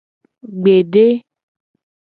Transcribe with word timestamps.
Gbede. 0.61 1.05